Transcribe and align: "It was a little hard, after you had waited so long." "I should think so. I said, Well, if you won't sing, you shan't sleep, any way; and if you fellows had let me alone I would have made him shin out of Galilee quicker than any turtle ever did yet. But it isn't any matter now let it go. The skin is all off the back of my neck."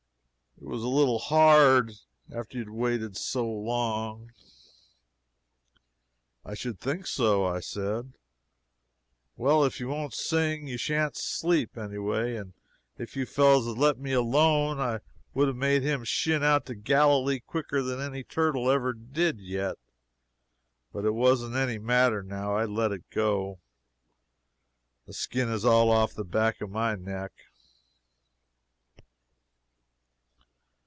"It 0.63 0.67
was 0.67 0.83
a 0.83 0.87
little 0.87 1.17
hard, 1.17 1.91
after 2.31 2.55
you 2.59 2.65
had 2.65 2.69
waited 2.69 3.17
so 3.17 3.49
long." 3.49 4.31
"I 6.45 6.53
should 6.53 6.79
think 6.79 7.07
so. 7.07 7.43
I 7.45 7.59
said, 7.59 8.13
Well, 9.35 9.65
if 9.65 9.79
you 9.79 9.87
won't 9.87 10.13
sing, 10.13 10.67
you 10.67 10.77
shan't 10.77 11.15
sleep, 11.17 11.75
any 11.79 11.97
way; 11.97 12.37
and 12.37 12.53
if 12.95 13.15
you 13.15 13.25
fellows 13.25 13.65
had 13.65 13.79
let 13.79 13.97
me 13.97 14.11
alone 14.13 14.79
I 14.79 14.99
would 15.33 15.47
have 15.47 15.57
made 15.57 15.81
him 15.81 16.03
shin 16.03 16.43
out 16.43 16.69
of 16.69 16.83
Galilee 16.83 17.39
quicker 17.39 17.81
than 17.81 17.99
any 17.99 18.23
turtle 18.23 18.69
ever 18.69 18.93
did 18.93 19.39
yet. 19.39 19.79
But 20.93 21.05
it 21.05 21.15
isn't 21.17 21.55
any 21.55 21.79
matter 21.79 22.21
now 22.21 22.55
let 22.65 22.91
it 22.91 23.09
go. 23.09 23.57
The 25.07 25.13
skin 25.13 25.49
is 25.49 25.65
all 25.65 25.89
off 25.89 26.13
the 26.13 26.23
back 26.23 26.61
of 26.61 26.69
my 26.69 26.93
neck." 26.93 27.31